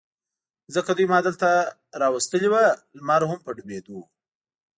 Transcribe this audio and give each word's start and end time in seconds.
ځکه 0.75 0.91
دوی 0.97 1.07
ما 1.11 1.19
دلته 1.27 1.49
را 2.01 2.07
وستي 2.13 2.47
و، 2.49 2.53
لمر 2.97 3.21
هم 3.29 3.39
په 3.45 3.51
ډوبېدو 3.55 3.93
و. 3.99 4.01